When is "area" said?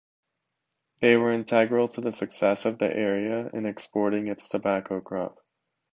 2.91-3.51